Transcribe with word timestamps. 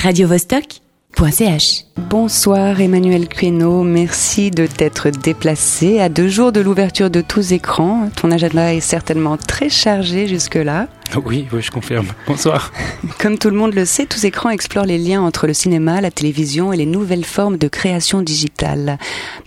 radiovostok.ch. 0.00 1.84
Bonsoir 2.08 2.80
Emmanuel 2.80 3.28
Queneau, 3.28 3.82
merci 3.82 4.50
de 4.50 4.66
t'être 4.66 5.10
déplacé 5.10 6.00
à 6.00 6.08
deux 6.08 6.28
jours 6.28 6.52
de 6.52 6.60
l'ouverture 6.60 7.10
de 7.10 7.20
tous 7.20 7.52
écrans. 7.52 8.08
Ton 8.16 8.30
agenda 8.30 8.72
est 8.72 8.80
certainement 8.80 9.36
très 9.36 9.68
chargé 9.68 10.26
jusque-là. 10.26 10.88
Oui, 11.26 11.46
oui, 11.52 11.60
je 11.60 11.72
confirme. 11.72 12.06
Bonsoir. 12.28 12.72
Comme 13.18 13.36
tout 13.36 13.50
le 13.50 13.56
monde 13.56 13.74
le 13.74 13.84
sait, 13.84 14.06
tous 14.06 14.24
écrans 14.24 14.50
explorent 14.50 14.86
les 14.86 14.96
liens 14.96 15.20
entre 15.20 15.48
le 15.48 15.52
cinéma, 15.52 16.00
la 16.00 16.12
télévision 16.12 16.72
et 16.72 16.76
les 16.76 16.86
nouvelles 16.86 17.24
formes 17.24 17.56
de 17.56 17.66
création 17.66 18.22
digitale. 18.22 18.96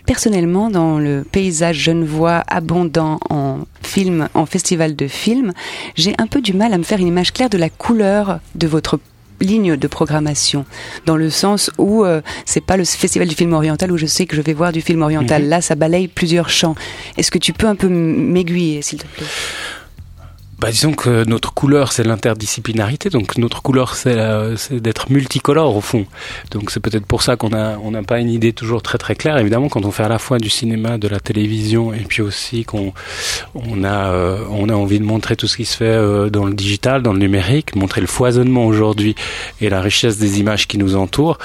Personnellement, 0.05 0.69
dans 0.69 0.99
le 0.99 1.23
paysage 1.23 1.77
genevois 1.77 2.43
abondant 2.47 3.17
en 3.29 3.59
films, 3.81 4.27
en 4.33 4.45
festival 4.45 4.97
de 4.97 5.07
films, 5.07 5.53
j'ai 5.95 6.13
un 6.17 6.27
peu 6.27 6.41
du 6.41 6.53
mal 6.53 6.73
à 6.73 6.77
me 6.77 6.83
faire 6.83 6.99
une 6.99 7.07
image 7.07 7.31
claire 7.31 7.49
de 7.49 7.57
la 7.57 7.69
couleur 7.69 8.39
de 8.55 8.67
votre 8.67 8.99
ligne 9.43 9.77
de 9.77 9.87
programmation 9.87 10.65
dans 11.05 11.17
le 11.17 11.29
sens 11.29 11.69
où 11.77 12.03
euh, 12.03 12.21
c'est 12.45 12.61
pas 12.61 12.77
le 12.77 12.85
festival 12.85 13.27
du 13.27 13.35
film 13.35 13.53
oriental 13.53 13.91
où 13.91 13.97
je 13.97 14.05
sais 14.05 14.25
que 14.25 14.35
je 14.35 14.41
vais 14.41 14.53
voir 14.53 14.71
du 14.71 14.81
film 14.81 15.01
oriental. 15.01 15.43
Mhm. 15.43 15.49
Là, 15.49 15.61
ça 15.61 15.75
balaye 15.75 16.07
plusieurs 16.07 16.49
champs. 16.49 16.75
Est-ce 17.17 17.31
que 17.31 17.37
tu 17.37 17.53
peux 17.53 17.67
un 17.67 17.75
peu 17.75 17.87
m'aiguiller, 17.87 18.81
s'il 18.81 18.99
te 18.99 19.07
plaît? 19.07 19.25
Bah, 20.63 20.71
disons 20.71 20.93
que 20.93 21.25
notre 21.25 21.53
couleur, 21.53 21.91
c'est 21.91 22.05
l'interdisciplinarité. 22.05 23.09
Donc, 23.09 23.37
notre 23.37 23.61
couleur, 23.61 23.95
c'est 23.95 24.15
d'être 24.71 25.11
multicolore, 25.11 25.75
au 25.75 25.81
fond. 25.81 26.05
Donc, 26.51 26.71
c'est 26.71 26.79
peut-être 26.79 27.05
pour 27.05 27.21
ça 27.21 27.35
qu'on 27.35 27.51
a, 27.51 27.77
on 27.79 27.91
n'a 27.91 28.01
pas 28.01 28.21
une 28.21 28.29
idée 28.29 28.53
toujours 28.53 28.81
très, 28.81 28.97
très 28.97 29.13
claire. 29.13 29.37
Évidemment, 29.37 29.67
quand 29.67 29.83
on 29.83 29.91
fait 29.91 30.03
à 30.03 30.07
la 30.07 30.19
fois 30.19 30.37
du 30.37 30.49
cinéma, 30.49 30.97
de 30.97 31.09
la 31.09 31.19
télévision, 31.19 31.93
et 31.93 31.99
puis 32.07 32.21
aussi 32.21 32.63
qu'on 32.63 32.93
on 33.55 33.83
a, 33.83 34.13
euh, 34.13 34.45
on 34.51 34.69
a 34.69 34.73
envie 34.73 35.01
de 35.01 35.03
montrer 35.03 35.35
tout 35.35 35.47
ce 35.47 35.57
qui 35.57 35.65
se 35.65 35.75
fait 35.75 35.83
euh, 35.83 36.29
dans 36.29 36.45
le 36.45 36.53
digital, 36.53 37.01
dans 37.01 37.11
le 37.11 37.19
numérique, 37.19 37.75
montrer 37.75 37.99
le 37.99 38.07
foisonnement 38.07 38.65
aujourd'hui 38.65 39.15
et 39.59 39.67
la 39.67 39.81
richesse 39.81 40.17
des 40.17 40.39
images 40.39 40.69
qui 40.69 40.77
nous 40.77 40.95
entourent. 40.95 41.39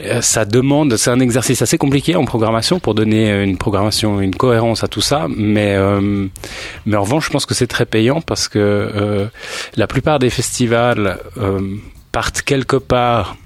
Euh, 0.00 0.20
Ça 0.20 0.44
demande, 0.44 0.96
c'est 0.96 1.10
un 1.10 1.20
exercice 1.20 1.62
assez 1.62 1.78
compliqué 1.78 2.14
en 2.16 2.24
programmation 2.24 2.78
pour 2.78 2.94
donner 2.94 3.30
euh, 3.30 3.44
une 3.44 3.58
programmation, 3.58 4.20
une 4.20 4.34
cohérence 4.34 4.84
à 4.84 4.88
tout 4.88 5.00
ça. 5.00 5.26
Mais, 5.28 5.74
euh, 5.74 6.26
mais 6.86 6.96
en 6.96 7.02
revanche, 7.02 7.26
je 7.26 7.30
pense 7.30 7.46
que 7.46 7.54
c'est 7.54 7.66
très 7.66 7.86
payant 7.86 8.20
parce 8.20 8.48
que 8.48 8.58
euh, 8.58 9.26
la 9.76 9.86
plupart 9.86 10.18
des 10.18 10.30
festivals 10.30 11.18
euh, 11.36 11.76
partent 12.12 12.42
quelque 12.42 12.76
part 12.76 13.36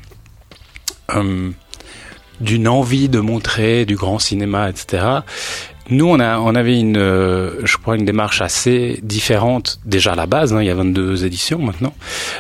euh, 1.14 1.50
d'une 2.40 2.68
envie 2.68 3.08
de 3.08 3.20
montrer 3.20 3.86
du 3.86 3.96
grand 3.96 4.18
cinéma, 4.18 4.68
etc. 4.68 5.04
Nous, 5.92 6.06
on, 6.06 6.18
avait 6.54 6.80
une, 6.80 6.96
euh, 6.96 7.60
je 7.64 7.76
crois, 7.76 7.96
une 7.96 8.06
démarche 8.06 8.40
assez 8.40 8.98
différente 9.02 9.78
déjà 9.84 10.12
à 10.12 10.16
la 10.16 10.24
base. 10.24 10.54
hein, 10.54 10.62
il 10.62 10.66
y 10.66 10.70
a 10.70 10.74
22 10.74 11.26
éditions 11.26 11.58
maintenant. 11.58 11.94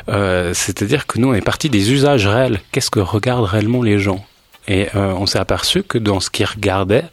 Euh, 0.08 0.52
C'est-à-dire 0.54 1.06
que 1.06 1.18
nous, 1.18 1.28
on 1.28 1.34
est 1.34 1.42
parti 1.42 1.68
des 1.68 1.92
usages 1.92 2.26
réels. 2.26 2.60
Qu'est-ce 2.72 2.90
que 2.90 3.00
regardent 3.00 3.44
réellement 3.44 3.82
les 3.82 3.98
gens? 3.98 4.24
Et 4.68 4.88
euh, 4.94 5.12
on 5.18 5.26
s'est 5.26 5.38
aperçu 5.38 5.82
que 5.82 5.98
dans 5.98 6.18
ce 6.18 6.30
qu'ils 6.30 6.46
regardaient, 6.46 7.04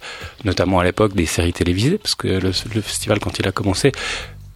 notamment 0.45 0.79
à 0.79 0.85
l'époque 0.85 1.13
des 1.13 1.25
séries 1.25 1.51
télévisées, 1.51 1.97
parce 1.97 2.15
que 2.15 2.29
le, 2.29 2.53
festival, 2.53 3.19
quand 3.19 3.37
il 3.39 3.45
a 3.45 3.51
commencé, 3.51 3.91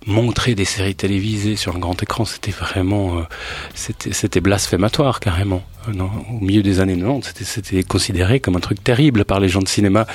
montrer 0.06 0.56
des 0.56 0.66
séries 0.66 0.96
télévisées 0.96 1.58
sur 1.58 1.76
un 1.76 1.80
grand 1.80 2.02
écran, 2.02 2.24
c'était 2.24 2.52
vraiment, 2.52 3.26
c'était 3.74 4.42
blasphématoire 4.42 5.20
carrément. 5.20 5.64
Euh, 5.88 5.94
non, 5.94 6.10
au 6.32 6.44
milieu 6.44 6.64
des 6.64 6.80
années 6.80 6.98
90, 6.98 7.34
c'était 7.44 7.84
considéré 7.84 8.40
comme 8.40 8.56
un 8.56 8.60
truc 8.60 8.84
terrible 8.84 9.26
par 9.26 9.40
les 9.40 9.50
gens 9.50 9.62
de 9.62 9.68
cinéma. 9.68 10.06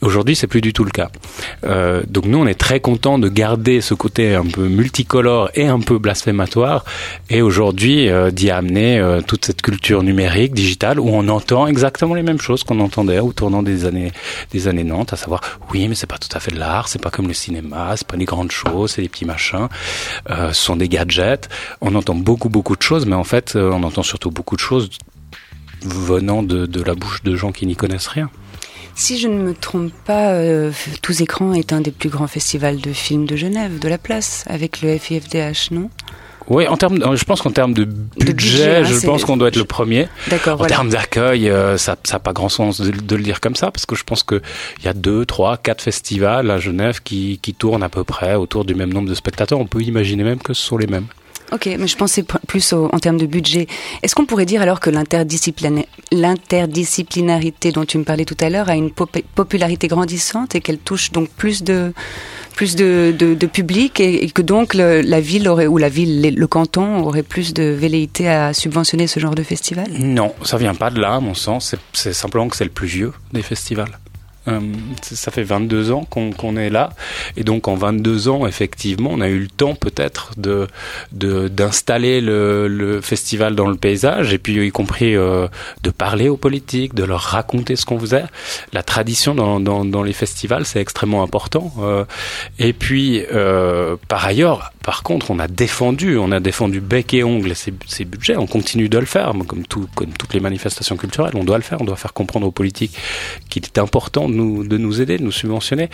Aujourd'hui, 0.00 0.36
c'est 0.36 0.46
plus 0.46 0.60
du 0.60 0.72
tout 0.72 0.84
le 0.84 0.90
cas. 0.90 1.10
Euh, 1.64 2.02
donc 2.08 2.24
nous, 2.26 2.38
on 2.38 2.46
est 2.46 2.58
très 2.58 2.80
content 2.80 3.18
de 3.18 3.28
garder 3.28 3.80
ce 3.80 3.94
côté 3.94 4.34
un 4.34 4.46
peu 4.46 4.68
multicolore 4.68 5.50
et 5.54 5.66
un 5.66 5.80
peu 5.80 5.98
blasphématoire, 5.98 6.84
et 7.30 7.42
aujourd'hui 7.42 8.08
euh, 8.08 8.30
d'y 8.30 8.50
amener 8.50 8.98
euh, 8.98 9.20
toute 9.20 9.44
cette 9.44 9.62
culture 9.62 10.02
numérique, 10.02 10.54
digitale, 10.54 11.00
où 11.00 11.08
on 11.08 11.28
entend 11.28 11.66
exactement 11.66 12.14
les 12.14 12.22
mêmes 12.22 12.40
choses 12.40 12.64
qu'on 12.64 12.80
entendait 12.80 13.18
au 13.18 13.32
tournant 13.32 13.62
des 13.62 13.84
années 13.84 14.12
des 14.52 14.68
années 14.68 14.84
90, 14.84 15.12
à 15.12 15.16
savoir 15.16 15.40
oui, 15.72 15.88
mais 15.88 15.94
c'est 15.94 16.06
pas 16.06 16.18
tout 16.18 16.34
à 16.34 16.40
fait 16.40 16.52
de 16.52 16.58
l'art, 16.58 16.88
c'est 16.88 17.00
pas 17.00 17.10
comme 17.10 17.28
le 17.28 17.34
cinéma, 17.34 17.94
c'est 17.96 18.06
pas 18.06 18.16
des 18.16 18.24
grandes 18.24 18.50
choses, 18.50 18.92
c'est 18.92 19.02
des 19.02 19.08
petits 19.08 19.24
machins, 19.24 19.68
euh, 20.30 20.52
ce 20.52 20.64
sont 20.64 20.76
des 20.76 20.88
gadgets. 20.88 21.48
On 21.80 21.94
entend 21.94 22.14
beaucoup 22.14 22.48
beaucoup 22.48 22.76
de 22.76 22.82
choses, 22.82 23.06
mais 23.06 23.16
en 23.16 23.24
fait, 23.24 23.54
euh, 23.56 23.70
on 23.72 23.82
entend 23.82 24.02
surtout 24.02 24.30
beaucoup 24.30 24.56
de 24.56 24.60
choses 24.60 24.88
venant 25.82 26.42
de, 26.42 26.66
de 26.66 26.82
la 26.82 26.94
bouche 26.94 27.22
de 27.22 27.36
gens 27.36 27.52
qui 27.52 27.66
n'y 27.66 27.76
connaissent 27.76 28.08
rien. 28.08 28.30
Si 28.94 29.18
je 29.18 29.28
ne 29.28 29.38
me 29.38 29.54
trompe 29.54 29.92
pas, 30.04 30.30
euh, 30.32 30.72
Tous 31.02 31.20
écrans 31.20 31.52
est 31.52 31.72
un 31.72 31.80
des 31.80 31.92
plus 31.92 32.08
grands 32.08 32.26
festivals 32.26 32.80
de 32.80 32.92
films 32.92 33.26
de 33.26 33.36
Genève, 33.36 33.78
de 33.78 33.88
la 33.88 33.98
place, 33.98 34.44
avec 34.48 34.82
le 34.82 34.98
FIFDH, 34.98 35.70
non? 35.70 35.88
Oui, 36.48 36.66
en 36.66 36.78
termes, 36.78 37.14
je 37.14 37.24
pense 37.24 37.42
qu'en 37.42 37.50
termes 37.50 37.74
de 37.74 37.84
budget, 37.84 38.24
budget, 38.32 38.76
hein, 38.76 38.84
je 38.84 38.94
c'est- 38.94 39.06
pense 39.06 39.22
qu'on 39.26 39.36
doit 39.36 39.48
être 39.48 39.56
le 39.56 39.64
premier. 39.66 40.08
D'accord, 40.30 40.54
En 40.54 40.56
voilà. 40.56 40.74
termes 40.74 40.88
d'accueil, 40.88 41.50
euh, 41.50 41.76
ça 41.76 41.96
n'a 42.10 42.18
pas 42.18 42.32
grand 42.32 42.48
sens 42.48 42.80
de, 42.80 42.90
de 42.90 43.16
le 43.16 43.22
dire 43.22 43.40
comme 43.40 43.54
ça, 43.54 43.70
parce 43.70 43.84
que 43.84 43.94
je 43.94 44.02
pense 44.02 44.22
qu'il 44.22 44.40
y 44.82 44.88
a 44.88 44.94
deux, 44.94 45.26
trois, 45.26 45.58
quatre 45.58 45.82
festivals 45.82 46.50
à 46.50 46.58
Genève 46.58 47.00
qui, 47.04 47.38
qui 47.42 47.52
tournent 47.52 47.82
à 47.82 47.90
peu 47.90 48.02
près 48.02 48.34
autour 48.34 48.64
du 48.64 48.74
même 48.74 48.92
nombre 48.92 49.10
de 49.10 49.14
spectateurs. 49.14 49.60
On 49.60 49.66
peut 49.66 49.82
imaginer 49.82 50.24
même 50.24 50.38
que 50.38 50.54
ce 50.54 50.62
sont 50.62 50.78
les 50.78 50.86
mêmes. 50.86 51.06
Ok, 51.52 51.66
mais 51.78 51.86
je 51.86 51.96
pensais 51.96 52.24
plus 52.46 52.72
en 52.72 52.98
termes 52.98 53.16
de 53.18 53.26
budget. 53.26 53.66
Est-ce 54.02 54.14
qu'on 54.14 54.26
pourrait 54.26 54.44
dire 54.46 54.60
alors 54.60 54.80
que 54.80 54.90
l'interdisciplina- 54.90 55.86
l'interdisciplinarité 56.12 57.72
dont 57.72 57.84
tu 57.84 57.96
me 57.98 58.04
parlais 58.04 58.24
tout 58.24 58.36
à 58.40 58.50
l'heure 58.50 58.68
a 58.68 58.74
une 58.76 58.90
pop- 58.90 59.16
popularité 59.34 59.88
grandissante 59.88 60.54
et 60.54 60.60
qu'elle 60.60 60.78
touche 60.78 61.10
donc 61.12 61.28
plus 61.30 61.62
de 61.62 61.92
plus 62.54 62.74
de, 62.74 63.14
public 63.46 64.00
et, 64.00 64.28
que 64.30 64.42
donc 64.42 64.74
la 64.74 65.20
ville 65.20 65.48
aurait 65.48 65.68
ou 65.68 65.78
la 65.78 65.88
ville 65.88 66.34
le 66.34 66.46
canton 66.48 67.04
aurait 67.04 67.22
plus 67.22 67.54
de 67.54 67.62
velléité 67.62 68.28
à 68.28 68.52
subventionner 68.52 69.06
ce 69.06 69.20
genre 69.20 69.36
de 69.36 69.44
festival? 69.44 69.86
Non, 69.92 70.34
ça 70.42 70.56
vient 70.56 70.74
pas 70.74 70.90
de 70.90 71.00
là, 71.00 71.14
à 71.14 71.20
mon 71.20 71.34
sens. 71.34 71.76
C'est 71.92 72.12
simplement 72.12 72.48
que 72.48 72.56
c'est 72.56 72.64
le 72.64 72.70
plus 72.70 72.88
vieux 72.88 73.12
des 73.32 73.42
festivals. 73.42 73.98
Euh, 74.48 74.60
ça 75.02 75.30
fait 75.30 75.42
22 75.42 75.92
ans 75.92 76.04
qu'on 76.08 76.32
qu'on 76.32 76.56
est 76.56 76.70
là, 76.70 76.90
et 77.36 77.44
donc 77.44 77.68
en 77.68 77.74
22 77.74 78.28
ans, 78.28 78.46
effectivement, 78.46 79.10
on 79.12 79.20
a 79.20 79.28
eu 79.28 79.38
le 79.40 79.48
temps 79.48 79.74
peut-être 79.74 80.32
de- 80.36 80.66
d'installer 81.12 82.20
le, 82.20 82.68
le 82.68 83.00
festival 83.00 83.54
dans 83.54 83.66
le 83.68 83.76
paysage, 83.76 84.32
et 84.32 84.38
puis 84.38 84.66
y 84.66 84.70
compris 84.70 85.14
euh, 85.14 85.48
de 85.82 85.90
parler 85.90 86.28
aux 86.28 86.36
politiques, 86.36 86.94
de 86.94 87.04
leur 87.04 87.20
raconter 87.20 87.76
ce 87.76 87.84
qu'on 87.84 87.98
faisait. 87.98 88.24
La 88.72 88.82
tradition 88.82 89.34
dans, 89.34 89.60
dans, 89.60 89.84
dans 89.84 90.02
les 90.02 90.12
festivals, 90.12 90.64
c'est 90.64 90.80
extrêmement 90.80 91.22
important. 91.22 91.72
Euh, 91.80 92.04
et 92.58 92.72
puis, 92.72 93.22
euh, 93.32 93.96
par 94.08 94.24
ailleurs, 94.24 94.72
par 94.88 95.02
contre, 95.02 95.30
on 95.30 95.38
a 95.38 95.48
défendu, 95.48 96.16
on 96.16 96.32
a 96.32 96.40
défendu 96.40 96.80
bec 96.80 97.12
et 97.12 97.22
ongle 97.22 97.54
ces, 97.54 97.74
ces 97.86 98.06
budgets. 98.06 98.38
On 98.38 98.46
continue 98.46 98.88
de 98.88 98.96
le 98.96 99.04
faire, 99.04 99.34
comme, 99.46 99.66
comme 99.66 100.12
toutes 100.14 100.32
les 100.32 100.40
manifestations 100.40 100.96
culturelles. 100.96 101.34
On 101.34 101.44
doit 101.44 101.58
le 101.58 101.62
faire. 101.62 101.82
On 101.82 101.84
doit 101.84 101.96
faire 101.96 102.14
comprendre 102.14 102.46
aux 102.46 102.52
politiques 102.52 102.96
qu'il 103.50 103.62
est 103.64 103.76
important 103.76 104.30
de 104.30 104.34
nous, 104.34 104.66
de 104.66 104.78
nous 104.78 105.02
aider, 105.02 105.18
de 105.18 105.24
nous 105.24 105.30
subventionner. 105.30 105.90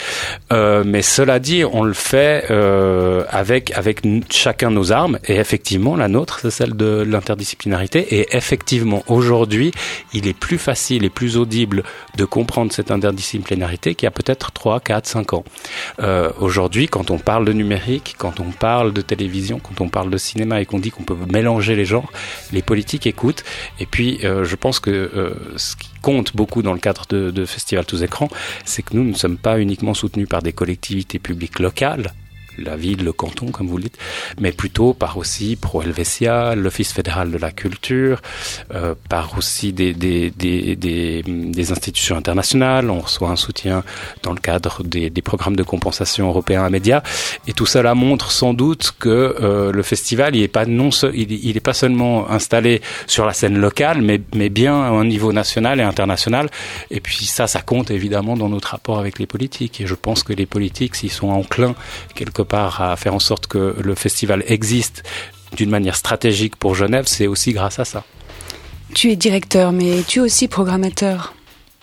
Euh, 0.52 0.84
mais 0.86 1.02
cela 1.02 1.40
dit, 1.40 1.64
on 1.64 1.82
le 1.82 1.92
fait 1.92 2.44
euh, 2.52 3.24
avec 3.30 3.72
avec 3.76 4.02
chacun 4.30 4.70
nos 4.70 4.92
armes. 4.92 5.18
Et 5.26 5.38
effectivement, 5.38 5.96
la 5.96 6.06
nôtre, 6.06 6.38
c'est 6.42 6.52
celle 6.52 6.76
de 6.76 7.04
l'interdisciplinarité. 7.04 8.14
Et 8.14 8.36
effectivement, 8.36 9.02
aujourd'hui, 9.08 9.72
il 10.12 10.28
est 10.28 10.38
plus 10.38 10.56
facile 10.56 11.04
et 11.04 11.10
plus 11.10 11.36
audible 11.36 11.82
de 12.16 12.24
comprendre 12.24 12.72
cette 12.72 12.92
interdisciplinarité 12.92 13.96
qu'il 13.96 14.06
y 14.06 14.08
a 14.08 14.12
peut-être 14.12 14.52
3, 14.52 14.78
4, 14.78 15.04
5 15.04 15.32
ans. 15.32 15.44
Euh, 15.98 16.30
Aujourd'hui, 16.38 16.86
quand 16.86 17.10
on 17.10 17.18
parle 17.18 17.44
de 17.44 17.52
numérique, 17.52 18.14
quand 18.18 18.38
on 18.38 18.52
parle 18.52 18.83
de 18.92 19.00
télévision, 19.00 19.58
quand 19.58 19.80
on 19.80 19.88
parle 19.88 20.10
de 20.10 20.18
cinéma 20.18 20.60
et 20.60 20.66
qu'on 20.66 20.78
dit 20.78 20.90
qu'on 20.90 21.02
peut 21.02 21.16
mélanger 21.32 21.76
les 21.76 21.84
genres, 21.84 22.12
les 22.52 22.62
politiques 22.62 23.06
écoutent. 23.06 23.44
Et 23.80 23.86
puis, 23.86 24.20
euh, 24.24 24.44
je 24.44 24.56
pense 24.56 24.80
que 24.80 24.90
euh, 24.90 25.34
ce 25.56 25.76
qui 25.76 25.90
compte 26.02 26.34
beaucoup 26.36 26.62
dans 26.62 26.72
le 26.72 26.78
cadre 26.78 27.06
de, 27.08 27.30
de 27.30 27.44
Festival 27.44 27.84
tous 27.86 28.02
écrans, 28.02 28.28
c'est 28.64 28.82
que 28.82 28.94
nous 28.96 29.04
ne 29.04 29.14
sommes 29.14 29.38
pas 29.38 29.58
uniquement 29.58 29.94
soutenus 29.94 30.28
par 30.28 30.42
des 30.42 30.52
collectivités 30.52 31.18
publiques 31.18 31.58
locales, 31.58 32.12
la 32.58 32.76
ville, 32.76 33.04
le 33.04 33.12
canton, 33.12 33.50
comme 33.50 33.68
vous 33.68 33.76
le 33.76 33.84
dites, 33.84 33.98
mais 34.40 34.52
plutôt 34.52 34.94
par 34.94 35.16
aussi 35.16 35.56
Pro 35.56 35.82
Helvetia, 35.82 36.54
l'Office 36.54 36.92
fédéral 36.92 37.30
de 37.30 37.38
la 37.38 37.50
culture, 37.50 38.20
euh, 38.74 38.94
par 39.08 39.36
aussi 39.36 39.72
des, 39.72 39.92
des, 39.92 40.30
des, 40.30 40.76
des, 40.76 41.72
institutions 41.72 42.16
internationales. 42.16 42.90
On 42.90 43.00
reçoit 43.00 43.30
un 43.30 43.36
soutien 43.36 43.82
dans 44.22 44.32
le 44.32 44.40
cadre 44.40 44.82
des, 44.84 45.10
des 45.10 45.22
programmes 45.22 45.56
de 45.56 45.62
compensation 45.62 46.28
européens 46.28 46.64
à 46.64 46.70
médias. 46.70 47.02
Et 47.46 47.52
tout 47.52 47.66
cela 47.66 47.94
montre 47.94 48.30
sans 48.30 48.54
doute 48.54 48.92
que 48.98 49.36
euh, 49.40 49.72
le 49.72 49.82
festival, 49.82 50.36
il 50.36 50.42
est 50.42 50.48
pas 50.48 50.66
non, 50.66 50.90
il, 51.14 51.32
il 51.32 51.56
est 51.56 51.60
pas 51.60 51.74
seulement 51.74 52.30
installé 52.30 52.82
sur 53.06 53.26
la 53.26 53.32
scène 53.32 53.58
locale, 53.58 54.02
mais, 54.02 54.20
mais 54.34 54.48
bien 54.48 54.74
à 54.74 54.88
un 54.88 55.04
niveau 55.04 55.32
national 55.32 55.80
et 55.80 55.82
international. 55.82 56.48
Et 56.90 57.00
puis 57.00 57.24
ça, 57.24 57.46
ça 57.46 57.60
compte 57.60 57.90
évidemment 57.90 58.36
dans 58.36 58.48
notre 58.48 58.68
rapport 58.68 58.98
avec 58.98 59.18
les 59.18 59.26
politiques. 59.26 59.80
Et 59.80 59.86
je 59.86 59.94
pense 59.94 60.22
que 60.22 60.32
les 60.32 60.46
politiques, 60.46 60.94
s'ils 60.94 61.10
sont 61.10 61.28
enclins 61.28 61.74
quelque 62.14 62.42
part 62.44 62.80
à 62.80 62.96
faire 62.96 63.14
en 63.14 63.18
sorte 63.18 63.46
que 63.46 63.76
le 63.82 63.94
festival 63.94 64.44
existe 64.46 65.02
d'une 65.56 65.70
manière 65.70 65.96
stratégique 65.96 66.56
pour 66.56 66.74
Genève, 66.74 67.04
c'est 67.06 67.26
aussi 67.26 67.52
grâce 67.52 67.78
à 67.78 67.84
ça. 67.84 68.04
Tu 68.94 69.10
es 69.10 69.16
directeur, 69.16 69.72
mais 69.72 70.02
tu 70.06 70.18
es 70.18 70.22
aussi 70.22 70.48
programmateur. 70.48 71.34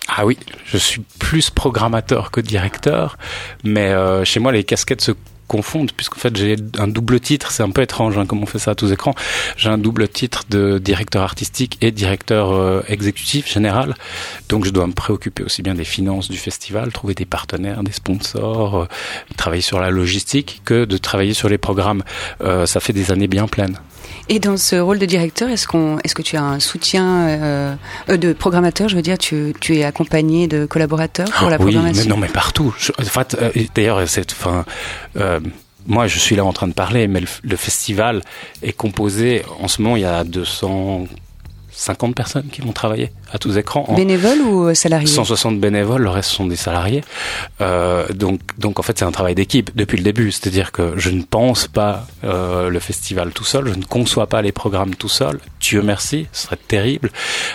Ah 0.08 0.26
oui, 0.26 0.38
je 0.64 0.76
suis 0.78 1.00
plus 1.18 1.50
programmateur 1.50 2.30
que 2.30 2.40
directeur, 2.40 3.18
mais 3.64 3.90
euh, 3.90 4.24
chez 4.24 4.40
moi 4.40 4.52
les 4.52 4.64
casquettes 4.64 5.00
se 5.00 5.12
confondent, 5.52 5.92
puisqu'en 5.92 6.18
fait 6.18 6.34
j'ai 6.34 6.56
un 6.78 6.88
double 6.88 7.20
titre, 7.20 7.50
c'est 7.50 7.62
un 7.62 7.68
peu 7.70 7.82
étrange 7.82 8.16
hein, 8.16 8.24
comme 8.24 8.42
on 8.42 8.46
fait 8.46 8.58
ça 8.58 8.70
à 8.70 8.74
tous 8.74 8.90
écrans. 8.90 9.14
J'ai 9.58 9.68
un 9.68 9.76
double 9.76 10.08
titre 10.08 10.44
de 10.48 10.78
directeur 10.78 11.22
artistique 11.22 11.76
et 11.82 11.90
directeur 11.90 12.52
euh, 12.52 12.80
exécutif 12.88 13.52
général, 13.52 13.94
donc 14.48 14.64
je 14.64 14.70
dois 14.70 14.86
me 14.86 14.94
préoccuper 14.94 15.42
aussi 15.42 15.60
bien 15.60 15.74
des 15.74 15.84
finances 15.84 16.30
du 16.30 16.38
festival, 16.38 16.90
trouver 16.90 17.14
des 17.14 17.26
partenaires, 17.26 17.82
des 17.82 17.92
sponsors, 17.92 18.72
euh, 18.76 18.86
travailler 19.36 19.60
sur 19.62 19.78
la 19.78 19.90
logistique, 19.90 20.62
que 20.64 20.86
de 20.86 20.96
travailler 20.96 21.34
sur 21.34 21.50
les 21.50 21.58
programmes. 21.58 22.02
Euh, 22.40 22.64
ça 22.64 22.80
fait 22.80 22.94
des 22.94 23.10
années 23.12 23.28
bien 23.28 23.46
pleines. 23.46 23.76
Et 24.28 24.38
dans 24.38 24.56
ce 24.56 24.76
rôle 24.76 24.98
de 24.98 25.06
directeur, 25.06 25.48
est-ce 25.48 25.66
qu'on, 25.66 25.98
est-ce 26.04 26.14
que 26.14 26.22
tu 26.22 26.36
as 26.36 26.42
un 26.42 26.60
soutien 26.60 27.28
euh, 27.28 27.74
euh 28.08 28.16
de 28.16 28.32
programmateur 28.32 28.88
Je 28.88 28.96
veux 28.96 29.02
dire, 29.02 29.18
tu, 29.18 29.54
tu 29.60 29.76
es 29.76 29.84
accompagné 29.84 30.46
de 30.46 30.66
collaborateurs 30.66 31.28
pour 31.30 31.50
la 31.50 31.56
oui, 31.56 31.72
programmation 31.72 32.04
mais 32.04 32.08
non, 32.08 32.16
mais 32.16 32.28
partout. 32.28 32.74
Je, 32.78 32.92
en 32.98 33.04
fait, 33.04 33.36
euh, 33.40 33.50
d'ailleurs, 33.74 34.08
cette 34.08 34.32
fin. 34.32 34.64
Euh, 35.16 35.40
moi, 35.86 36.06
je 36.06 36.18
suis 36.18 36.36
là 36.36 36.44
en 36.44 36.52
train 36.52 36.68
de 36.68 36.74
parler, 36.74 37.08
mais 37.08 37.20
le, 37.20 37.26
le, 37.42 37.56
festival 37.56 38.22
est 38.62 38.72
composé. 38.72 39.42
En 39.60 39.66
ce 39.66 39.82
moment, 39.82 39.96
il 39.96 40.02
y 40.02 40.06
a 40.06 40.22
250 41.72 42.14
personnes 42.14 42.48
qui 42.50 42.60
vont 42.60 42.72
travailler 42.72 43.10
à 43.32 43.38
tous 43.38 43.56
écrans. 43.56 43.86
Bénévoles 43.96 44.40
ou 44.40 44.74
salariés 44.74 45.06
160 45.06 45.58
bénévoles, 45.58 46.02
le 46.02 46.10
reste 46.10 46.30
sont 46.30 46.46
des 46.46 46.56
salariés. 46.56 47.02
Euh, 47.60 48.06
donc, 48.12 48.40
donc 48.58 48.78
en 48.78 48.82
fait, 48.82 48.98
c'est 48.98 49.04
un 49.04 49.12
travail 49.12 49.34
d'équipe 49.34 49.70
depuis 49.74 49.96
le 49.96 50.04
début. 50.04 50.32
C'est-à-dire 50.32 50.72
que 50.72 50.94
je 50.96 51.10
ne 51.10 51.22
pense 51.22 51.66
pas 51.66 52.06
euh, 52.24 52.68
le 52.68 52.78
festival 52.78 53.32
tout 53.32 53.44
seul, 53.44 53.68
je 53.68 53.74
ne 53.74 53.84
conçois 53.84 54.26
pas 54.26 54.42
les 54.42 54.52
programmes 54.52 54.94
tout 54.94 55.08
seul. 55.08 55.38
Dieu 55.62 55.80
merci, 55.82 56.26
ce 56.32 56.42
serait 56.46 56.58
terrible. 56.68 57.10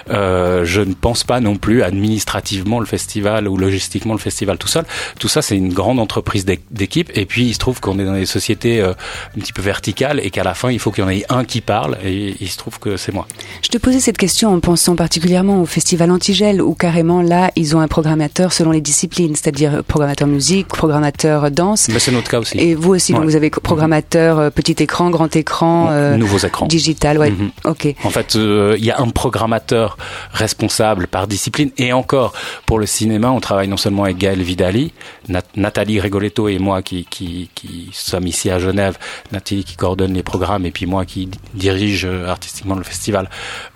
Euh, 0.10 0.64
je 0.66 0.82
ne 0.82 0.94
pense 0.94 1.24
pas 1.24 1.40
non 1.42 1.58
plus 1.58 1.84
administrativement 1.84 2.80
le 2.80 2.86
festival 2.86 3.48
ou 3.48 3.58
logistiquement 3.58 4.14
le 4.14 4.20
festival 4.20 4.58
tout 4.58 4.70
seul. 4.70 4.86
Tout 5.20 5.28
ça, 5.28 5.42
c'est 5.42 5.58
une 5.58 5.74
grande 5.74 6.00
entreprise 6.00 6.46
d'équipe. 6.72 7.12
Et 7.16 7.26
puis, 7.26 7.46
il 7.50 7.54
se 7.54 7.60
trouve 7.60 7.82
qu'on 7.82 8.00
est 8.00 8.06
dans 8.06 8.14
des 8.14 8.26
sociétés 8.26 8.80
euh, 8.82 8.94
un 9.36 9.40
petit 9.42 9.54
peu 9.54 9.62
verticales 9.62 10.20
et 10.24 10.30
qu'à 10.32 10.44
la 10.44 10.54
fin, 10.54 10.72
il 10.72 10.80
faut 10.80 10.92
qu'il 10.92 11.04
y 11.04 11.08
en 11.08 11.10
ait 11.10 11.26
un 11.30 11.44
qui 11.44 11.62
parle. 11.62 11.98
Et 12.04 12.36
il 12.40 12.50
se 12.50 12.58
trouve 12.58 12.80
que 12.80 12.96
c'est 12.96 13.14
moi. 13.14 13.28
Je 13.62 13.68
te 13.68 13.78
posais 13.78 14.00
cette 14.00 14.18
question 14.18 14.54
en 14.54 14.60
pensant 14.62 14.96
particulièrement 14.96 15.62
au 15.62 15.66
festival 15.66 16.10
Antigel 16.12 16.62
où 16.62 16.74
carrément 16.74 17.22
là 17.22 17.52
ils 17.56 17.76
ont 17.76 17.82
un 17.82 17.88
programmateur 17.88 18.54
selon 18.54 18.72
les 18.72 18.82
disciplines, 18.82 19.36
c'est-à-dire 19.36 19.84
programmateur 19.84 20.28
musique, 20.28 20.68
programmateur 20.68 21.52
danse. 21.52 21.90
Mais 21.90 22.00
c'est 22.00 22.12
notre 22.12 22.30
cas 22.30 22.40
aussi. 22.40 22.58
Et 22.58 22.76
vous 22.76 22.94
aussi, 22.94 23.14
ouais. 23.14 23.26
vous 23.26 23.36
avez 23.36 23.50
programmateur 23.50 24.40
euh, 24.40 24.50
petit 24.50 24.76
écran, 24.80 25.10
grand 25.10 25.36
écran, 25.36 25.90
euh, 25.92 26.16
nouveaux 26.16 26.38
écrans, 26.38 26.68
digital, 26.68 27.18
ouais. 27.18 27.32
Mm 27.32 27.52
-hmm. 27.66 27.72
Ok. 27.72 27.96
En 28.04 28.10
fait, 28.10 28.36
il 28.36 28.42
euh, 28.42 28.78
y 28.78 28.92
a 28.92 29.00
un 29.00 29.10
programmateur 29.10 29.98
responsable 30.32 31.08
par 31.08 31.28
discipline 31.28 31.72
et 31.78 31.94
encore 31.94 32.34
pour 32.66 32.80
le 32.80 32.86
cinéma, 32.86 33.30
on 33.30 33.40
travaille 33.40 33.68
non 33.68 33.78
seulement 33.78 34.04
avec 34.04 34.18
Gaël 34.18 34.42
Vidali, 34.42 34.94
Nat 35.30 35.44
Nathalie 35.56 36.00
Rigoletto 36.00 36.48
et 36.48 36.60
moi 36.60 36.82
qui, 36.82 37.06
qui, 37.06 37.50
qui 37.56 37.90
sommes 37.94 38.28
ici 38.28 38.50
à 38.50 38.60
Genève, 38.60 38.98
Nathalie 39.32 39.64
qui 39.64 39.76
coordonne 39.76 40.14
les 40.14 40.24
programmes 40.24 40.66
et 40.66 40.72
puis 40.72 40.86
moi 40.86 41.06
qui 41.06 41.30
dirige 41.54 42.06
euh, 42.06 42.28
artistiquement 42.28 42.76
le 42.76 42.84
festival. 42.84 43.30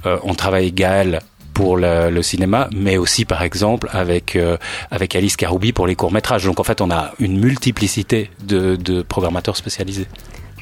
Euh, 0.05 0.17
on 0.23 0.35
travaille 0.35 0.63
avec 0.63 0.75
Gaël 0.75 1.21
pour 1.53 1.77
le, 1.77 2.21
cinéma, 2.21 2.69
mais 2.73 2.97
aussi 2.97 3.25
par 3.25 3.43
exemple 3.43 3.89
avec 3.91 4.35
euh, 4.35 4.57
avec 4.89 5.15
Alice 5.15 5.35
Karoubi 5.35 5.73
pour 5.73 5.87
les 5.87 5.95
courts 5.95 6.11
métrages. 6.11 6.45
Donc 6.45 6.59
en 6.59 6.63
fait, 6.63 6.81
on 6.81 6.91
a 6.91 7.11
une 7.19 7.39
multiplicité 7.39 8.29
de, 8.43 8.75
de 8.75 9.01
programmateurs 9.01 9.57
spécialisés. 9.57 10.07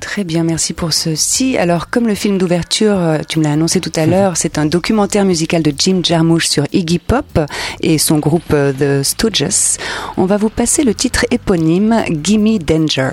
Très 0.01 0.23
bien, 0.23 0.43
merci 0.43 0.73
pour 0.73 0.93
ceci. 0.93 1.57
Alors, 1.57 1.89
comme 1.89 2.07
le 2.07 2.15
film 2.15 2.37
d'ouverture, 2.37 3.19
tu 3.27 3.39
me 3.39 3.43
l'as 3.43 3.51
annoncé 3.51 3.79
tout 3.79 3.91
à 3.95 4.05
l'heure, 4.05 4.37
c'est 4.37 4.57
un 4.57 4.65
documentaire 4.65 5.25
musical 5.25 5.61
de 5.61 5.73
Jim 5.77 5.99
Jarmusch 6.03 6.47
sur 6.47 6.65
Iggy 6.71 6.99
Pop 6.99 7.39
et 7.81 7.97
son 7.97 8.17
groupe 8.17 8.49
The 8.49 9.03
Stooges. 9.03 9.77
On 10.17 10.25
va 10.25 10.37
vous 10.37 10.49
passer 10.49 10.83
le 10.83 10.95
titre 10.95 11.25
éponyme 11.31 12.03
Gimme 12.09 12.57
Danger. 12.59 13.11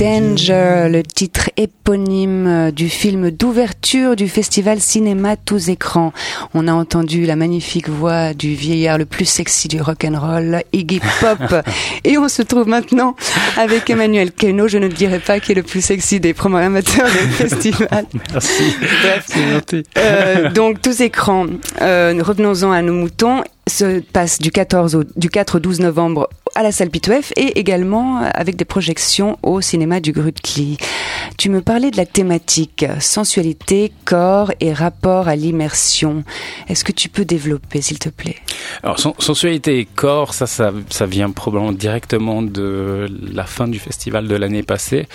Danger, 0.00 0.88
le 0.90 1.02
titre 1.02 1.50
éponyme 1.58 2.70
du 2.70 2.88
film 2.88 3.30
d'ouverture 3.30 4.16
du 4.16 4.30
festival 4.30 4.80
cinéma 4.80 5.36
tous 5.36 5.68
écrans. 5.68 6.14
On 6.54 6.68
a 6.68 6.72
entendu 6.72 7.26
la 7.26 7.36
magnifique 7.36 7.90
voix 7.90 8.32
du 8.32 8.54
vieillard 8.54 8.96
le 8.96 9.04
plus 9.04 9.26
sexy 9.26 9.68
du 9.68 9.78
rock 9.82 10.06
and 10.06 10.18
roll, 10.18 10.62
Iggy 10.72 11.02
Pop, 11.20 11.54
et 12.04 12.16
on 12.16 12.30
se 12.30 12.40
trouve 12.40 12.66
maintenant 12.66 13.14
avec 13.58 13.90
Emmanuel 13.90 14.32
Keno. 14.32 14.68
Je 14.68 14.78
ne 14.78 14.88
dirais 14.88 15.20
pas 15.20 15.38
qui 15.38 15.52
est 15.52 15.56
le 15.56 15.62
plus 15.62 15.84
sexy 15.84 16.18
des 16.18 16.32
programmateurs 16.32 17.10
du 17.10 17.28
festival. 17.32 18.06
Merci. 18.32 18.74
Bref, 19.02 19.26
euh, 19.98 20.48
donc 20.54 20.80
tous 20.80 21.02
écrans. 21.02 21.44
Euh, 21.82 22.22
revenons-en 22.24 22.72
à 22.72 22.80
nos 22.80 22.94
moutons 22.94 23.42
se 23.70 24.00
passe 24.00 24.38
du 24.38 24.50
14 24.50 24.94
au, 24.96 25.04
du 25.16 25.30
4 25.30 25.56
au 25.56 25.60
12 25.60 25.80
novembre 25.80 26.28
à 26.54 26.62
la 26.62 26.72
salle 26.72 26.90
Pitouef 26.90 27.32
et 27.36 27.58
également 27.58 28.18
avec 28.34 28.56
des 28.56 28.64
projections 28.64 29.38
au 29.42 29.60
cinéma 29.60 30.00
du 30.00 30.12
Grutli. 30.12 30.78
Tu 31.38 31.48
me 31.48 31.60
parlais 31.60 31.90
de 31.90 31.96
la 31.96 32.06
thématique 32.06 32.84
sensualité, 33.00 33.92
corps 34.04 34.52
et 34.60 34.72
rapport 34.72 35.28
à 35.28 35.36
l'immersion. 35.36 36.24
Est-ce 36.68 36.84
que 36.84 36.92
tu 36.92 37.08
peux 37.08 37.24
développer, 37.24 37.80
s'il 37.80 37.98
te 37.98 38.08
plaît? 38.08 38.36
Alors, 38.82 38.98
sensualité 38.98 39.78
et 39.78 39.84
corps, 39.84 40.34
ça, 40.34 40.46
ça, 40.46 40.72
ça, 40.90 41.06
vient 41.06 41.30
probablement 41.30 41.72
directement 41.72 42.42
de 42.42 43.06
la 43.32 43.44
fin 43.44 43.68
du 43.68 43.78
festival 43.78 44.28
de 44.28 44.36
l'année 44.36 44.62
passée. 44.62 45.08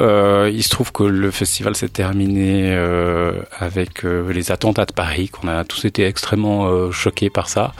Euh, 0.00 0.50
il 0.52 0.62
se 0.62 0.68
trouve 0.68 0.92
que 0.92 1.02
le 1.02 1.30
festival 1.30 1.74
s'est 1.76 1.88
terminé 1.88 2.72
euh, 2.72 3.32
avec 3.58 4.04
euh, 4.04 4.32
les 4.32 4.52
attentats 4.52 4.86
de 4.86 4.92
Paris, 4.92 5.28
qu'on 5.28 5.48
a 5.48 5.64
tous 5.64 5.84
été 5.84 6.04
extrêmement 6.04 6.66
euh, 6.66 6.90
choqués 6.90 7.30
par 7.30 7.48
ça. 7.48 7.72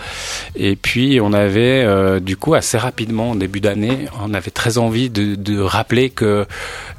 Et 0.56 0.76
puis, 0.76 1.20
on 1.20 1.32
avait, 1.32 1.84
euh, 1.84 2.20
du 2.20 2.36
coup, 2.36 2.54
assez 2.54 2.76
rapidement, 2.76 2.87
en 3.18 3.34
début 3.34 3.60
d'année, 3.60 4.06
on 4.22 4.34
avait 4.34 4.50
très 4.50 4.78
envie 4.78 5.10
de, 5.10 5.60
rappeler 5.60 6.10
que 6.10 6.46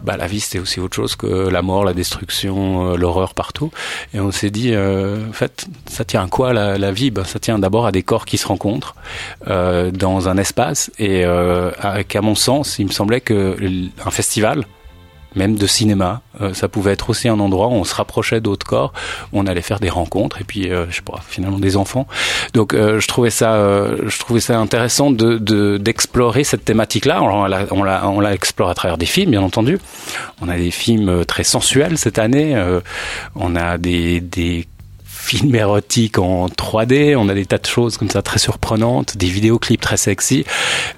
bah, 0.03 0.17
la 0.17 0.27
vie, 0.27 0.39
c'était 0.39 0.59
aussi 0.59 0.79
autre 0.79 0.95
chose 0.95 1.15
que 1.15 1.49
la 1.49 1.61
mort, 1.61 1.83
la 1.83 1.93
destruction, 1.93 2.91
euh, 2.91 2.97
l'horreur 2.97 3.33
partout. 3.33 3.71
Et 4.13 4.19
on 4.19 4.31
s'est 4.31 4.51
dit, 4.51 4.71
euh, 4.73 5.27
en 5.27 5.33
fait, 5.33 5.67
ça 5.89 6.03
tient 6.05 6.23
à 6.23 6.27
quoi 6.27 6.53
la, 6.53 6.77
la 6.77 6.91
vie? 6.91 7.11
Bah, 7.11 7.23
Ça 7.25 7.39
tient 7.39 7.59
d'abord 7.59 7.85
à 7.85 7.91
des 7.91 8.03
corps 8.03 8.25
qui 8.25 8.37
se 8.37 8.47
rencontrent 8.47 8.95
euh, 9.47 9.91
dans 9.91 10.29
un 10.29 10.37
espace. 10.37 10.91
Et 10.99 11.23
euh, 11.25 11.71
qu'à 12.07 12.21
mon 12.21 12.35
sens, 12.35 12.79
il 12.79 12.87
me 12.87 12.91
semblait 12.91 13.21
que 13.21 13.57
un 14.05 14.11
festival, 14.11 14.65
même 15.35 15.55
de 15.55 15.67
cinéma. 15.67 16.21
Euh, 16.41 16.53
ça 16.53 16.67
pouvait 16.67 16.91
être 16.91 17.09
aussi 17.09 17.27
un 17.27 17.39
endroit 17.39 17.67
où 17.67 17.73
on 17.73 17.83
se 17.83 17.95
rapprochait 17.95 18.41
d'autres 18.41 18.65
corps, 18.65 18.93
où 19.31 19.39
on 19.39 19.45
allait 19.45 19.61
faire 19.61 19.79
des 19.79 19.89
rencontres 19.89 20.41
et 20.41 20.43
puis 20.43 20.69
euh, 20.69 20.85
je 20.89 20.97
sais 20.97 21.01
pas, 21.01 21.19
finalement 21.27 21.59
des 21.59 21.77
enfants. 21.77 22.07
Donc 22.53 22.73
euh, 22.73 22.99
je 22.99 23.07
trouvais 23.07 23.29
ça, 23.29 23.53
euh, 23.53 23.97
je 24.07 24.19
trouvais 24.19 24.39
ça 24.39 24.59
intéressant 24.59 25.11
de 25.11 25.77
d'explorer 25.77 26.43
cette 26.43 26.65
thématique-là. 26.65 27.21
On 27.21 27.45
l'a 27.45 27.65
on 27.71 27.83
l'a 27.83 28.07
on 28.07 28.19
l'a 28.19 28.33
exploré 28.33 28.71
à 28.71 28.75
travers 28.75 28.97
des 28.97 29.05
films, 29.05 29.31
bien 29.31 29.41
entendu. 29.41 29.79
On 30.41 30.49
a 30.49 30.57
des 30.57 30.71
films 30.71 31.25
très 31.25 31.43
sensuels 31.43 31.97
cette 31.97 32.19
année. 32.19 32.55
Euh, 32.55 32.79
on 33.35 33.55
a 33.55 33.77
des 33.77 34.21
des 34.21 34.67
films 35.29 35.53
érotiques 35.53 36.17
en 36.17 36.47
3D, 36.47 37.15
on 37.15 37.29
a 37.29 37.35
des 37.35 37.45
tas 37.45 37.59
de 37.59 37.65
choses 37.67 37.97
comme 37.97 38.09
ça 38.09 38.23
très 38.23 38.39
surprenantes, 38.39 39.15
des 39.15 39.27
vidéoclips 39.27 39.79
très 39.79 39.97
sexy, 39.97 40.43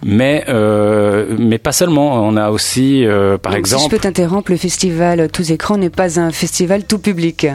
mais 0.06 0.46
euh, 0.48 1.36
mais 1.38 1.58
pas 1.58 1.74
seulement. 1.74 2.26
On 2.26 2.38
a 2.38 2.50
aussi, 2.50 3.06
euh, 3.06 3.38
par 3.38 3.52
Donc, 3.52 3.60
exemple, 3.60 3.82
si 3.82 3.90
je 3.90 3.92
peux 3.92 4.00
t'interrompre, 4.00 4.50
le 4.52 4.58
festival 4.58 5.30
Tous 5.34 5.52
écrans 5.52 5.78
n'est 5.78 5.90
pas 5.90 6.18
un 6.18 6.32
festival 6.32 6.86
tout 6.86 7.00
public. 7.00 7.46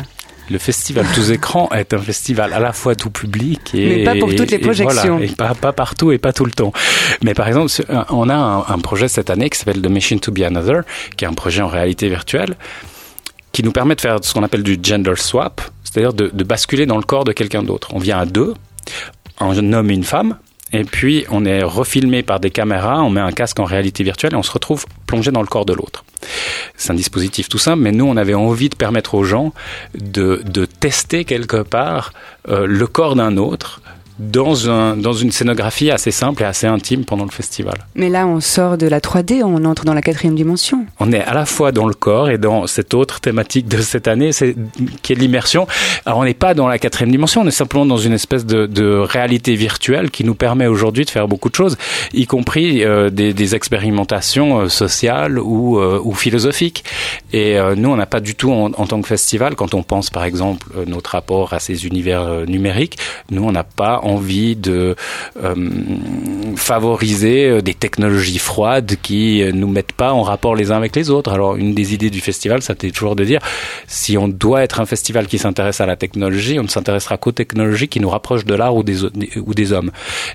Le 0.50 0.58
festival 0.58 1.06
Tous 1.14 1.30
écrans 1.30 1.70
est 1.70 1.94
un 1.94 1.98
festival 1.98 2.52
à 2.52 2.60
la 2.60 2.72
fois 2.72 2.94
tout 2.94 3.10
public 3.10 3.74
et 3.74 3.96
mais 3.96 4.04
pas 4.04 4.14
pour 4.14 4.34
toutes 4.34 4.50
les 4.50 4.58
projections 4.58 5.18
et, 5.18 5.26
voilà, 5.26 5.32
et 5.32 5.34
pas, 5.34 5.54
pas 5.54 5.72
partout 5.72 6.12
et 6.12 6.18
pas 6.18 6.34
tout 6.34 6.44
le 6.44 6.52
temps. 6.52 6.72
Mais 7.24 7.32
par 7.32 7.48
exemple, 7.48 7.72
on 8.10 8.28
a 8.28 8.34
un, 8.34 8.58
un 8.68 8.78
projet 8.80 9.08
cette 9.08 9.30
année 9.30 9.48
qui 9.48 9.58
s'appelle 9.58 9.80
The 9.80 9.88
Mission 9.88 10.18
to 10.18 10.30
Be 10.30 10.42
Another, 10.42 10.82
qui 11.16 11.24
est 11.24 11.28
un 11.28 11.32
projet 11.32 11.62
en 11.62 11.68
réalité 11.68 12.10
virtuelle 12.10 12.54
qui 13.56 13.62
nous 13.62 13.72
permet 13.72 13.94
de 13.94 14.02
faire 14.02 14.18
ce 14.20 14.34
qu'on 14.34 14.42
appelle 14.42 14.62
du 14.62 14.78
gender 14.82 15.14
swap, 15.16 15.62
c'est-à-dire 15.86 16.12
de, 16.12 16.44
basculer 16.44 16.86
dans 16.86 16.96
le 16.96 17.02
corps 17.02 17.24
de 17.24 17.32
quelqu'un 17.32 17.62
d'autre. 17.62 17.88
On 17.94 17.98
vient 17.98 18.18
à 18.18 18.26
deux, 18.26 18.54
un 19.38 19.72
homme 19.72 19.90
et 19.90 19.94
une 19.94 20.04
femme, 20.04 20.36
et 20.72 20.84
puis 20.84 21.24
on 21.30 21.44
est 21.44 21.62
refilmé 21.62 22.22
par 22.22 22.40
des 22.40 22.50
caméras, 22.50 23.02
on 23.02 23.10
met 23.10 23.20
un 23.20 23.32
casque 23.32 23.60
en 23.60 23.64
réalité 23.64 24.02
virtuelle 24.02 24.32
et 24.32 24.36
on 24.36 24.42
se 24.42 24.50
retrouve 24.50 24.84
plongé 25.06 25.30
dans 25.30 25.40
le 25.40 25.46
corps 25.46 25.64
de 25.64 25.72
l'autre. 25.72 26.04
C'est 26.76 26.90
un 26.90 26.94
dispositif 26.94 27.48
tout 27.48 27.58
simple, 27.58 27.82
mais 27.82 27.92
nous 27.92 28.04
on 28.04 28.16
avait 28.16 28.34
envie 28.34 28.68
de 28.68 28.74
permettre 28.74 29.14
aux 29.14 29.22
gens 29.22 29.52
de, 29.94 30.42
de 30.44 30.64
tester 30.64 31.24
quelque 31.24 31.62
part 31.62 32.12
euh, 32.48 32.66
le 32.66 32.86
corps 32.86 33.14
d'un 33.14 33.36
autre 33.36 33.80
dans, 34.18 34.70
un, 34.70 34.96
dans 34.96 35.12
une 35.12 35.30
scénographie 35.30 35.90
assez 35.90 36.10
simple 36.10 36.42
et 36.42 36.46
assez 36.46 36.66
intime 36.66 37.04
pendant 37.04 37.24
le 37.24 37.30
festival. 37.30 37.74
Mais 37.94 38.08
là, 38.08 38.26
on 38.26 38.40
sort 38.40 38.78
de 38.78 38.86
la 38.86 39.00
3D, 39.00 39.42
on 39.44 39.64
entre 39.64 39.84
dans 39.84 39.94
la 39.94 40.02
quatrième 40.02 40.34
dimension. 40.34 40.86
On 41.00 41.12
est 41.12 41.22
à 41.22 41.34
la 41.34 41.46
fois 41.46 41.72
dans 41.72 41.86
le 41.86 41.94
corps 41.94 42.30
et 42.30 42.38
dans 42.38 42.66
cette 42.66 42.94
autre 42.94 43.20
thématique 43.20 43.68
de 43.68 43.78
cette 43.78 44.08
année, 44.08 44.32
c'est, 44.32 44.54
qui 45.02 45.12
est 45.12 45.16
l'immersion. 45.16 45.66
Alors, 46.04 46.18
on 46.18 46.24
n'est 46.24 46.34
pas 46.34 46.54
dans 46.54 46.68
la 46.68 46.78
quatrième 46.78 47.10
dimension, 47.10 47.42
on 47.42 47.46
est 47.46 47.50
simplement 47.50 47.86
dans 47.86 47.96
une 47.96 48.12
espèce 48.12 48.46
de, 48.46 48.66
de 48.66 48.96
réalité 48.96 49.54
virtuelle 49.54 50.10
qui 50.10 50.24
nous 50.24 50.34
permet 50.34 50.66
aujourd'hui 50.66 51.04
de 51.04 51.10
faire 51.10 51.28
beaucoup 51.28 51.48
de 51.48 51.54
choses, 51.54 51.76
y 52.12 52.26
compris 52.26 52.84
euh, 52.84 53.10
des, 53.10 53.32
des, 53.32 53.54
expérimentations 53.54 54.60
euh, 54.60 54.68
sociales 54.68 55.38
ou, 55.38 55.78
euh, 55.78 56.00
ou 56.02 56.14
philosophiques. 56.14 56.84
Et 57.32 57.58
euh, 57.58 57.74
nous, 57.74 57.90
on 57.90 57.96
n'a 57.96 58.06
pas 58.06 58.20
du 58.20 58.34
tout, 58.34 58.52
en, 58.52 58.72
en, 58.72 58.86
tant 58.86 59.00
que 59.00 59.08
festival, 59.08 59.54
quand 59.54 59.74
on 59.74 59.82
pense 59.82 60.10
par 60.10 60.24
exemple 60.24 60.66
euh, 60.76 60.84
notre 60.86 61.10
rapport 61.10 61.52
à 61.52 61.60
ces 61.60 61.86
univers 61.86 62.46
numériques, 62.46 62.98
nous, 63.30 63.44
on 63.44 63.52
n'a 63.52 63.64
pas 63.64 64.00
envie 64.06 64.56
de 64.56 64.96
euh, 65.42 65.54
favoriser 66.56 67.46
euh, 67.46 67.60
des 67.60 67.74
technologies 67.74 68.38
froides 68.38 68.96
qui 69.02 69.42
euh, 69.42 69.52
nous 69.52 69.68
mettent 69.68 69.92
pas 69.92 70.12
en 70.12 70.22
rapport 70.22 70.54
les 70.54 70.70
uns 70.70 70.76
avec 70.76 70.94
les 70.94 71.10
autres. 71.10 71.32
Alors 71.32 71.56
une 71.56 71.74
des 71.74 71.94
idées 71.94 72.10
du 72.10 72.20
festival, 72.20 72.62
c'était 72.62 72.90
toujours 72.90 73.16
de 73.16 73.24
dire 73.24 73.40
si 73.86 74.16
on 74.16 74.28
doit 74.28 74.62
être 74.62 74.80
un 74.80 74.86
festival 74.86 75.26
qui 75.26 75.38
s'intéresse 75.38 75.80
à 75.80 75.86
la 75.86 75.96
technologie, 75.96 76.58
on 76.58 76.62
ne 76.62 76.68
s'intéressera 76.68 77.16
qu'aux 77.16 77.32
technologies 77.32 77.88
qui 77.88 78.00
nous 78.00 78.08
rapprochent 78.10 78.44
de 78.44 78.54
l'art 78.54 78.76
ou 78.76 78.82
des, 78.82 79.72
hommes. 79.72 79.90